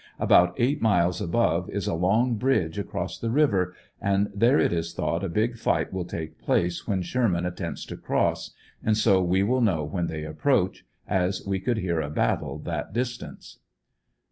[0.17, 4.95] About eight miles above is a long bridge across the river and there it is
[4.95, 8.49] thought a big fight will take place when Sherman attempts to cross,
[8.83, 12.93] and so we will know when they approach, as we could hear a battle that
[12.93, 13.59] dis tance.